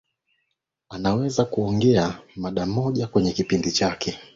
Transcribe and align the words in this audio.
anaweza 0.89 1.45
kuongea 1.45 2.19
mada 2.35 2.65
moja 2.65 3.07
kwenye 3.07 3.31
kipindi 3.31 3.71
chake 3.71 4.17